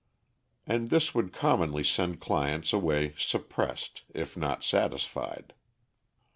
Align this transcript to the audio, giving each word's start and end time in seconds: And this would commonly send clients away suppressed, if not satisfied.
And 0.65 0.89
this 0.89 1.13
would 1.13 1.31
commonly 1.31 1.83
send 1.83 2.19
clients 2.19 2.73
away 2.73 3.13
suppressed, 3.19 4.01
if 4.15 4.35
not 4.35 4.63
satisfied. 4.63 5.53